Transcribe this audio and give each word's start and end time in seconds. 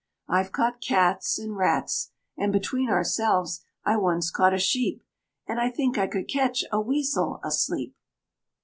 I've 0.27 0.51
caught 0.51 0.81
cats, 0.81 1.37
And 1.37 1.55
rats, 1.55 2.09
And 2.35 2.51
(between 2.51 2.89
ourselves) 2.89 3.61
I 3.85 3.97
once 3.97 4.31
caught 4.31 4.51
a 4.51 4.57
sheep, 4.57 5.03
And 5.45 5.61
I 5.61 5.69
think 5.69 5.99
I 5.99 6.07
could 6.07 6.27
catch 6.27 6.63
a 6.71 6.81
weasel 6.81 7.39
asleep." 7.43 7.95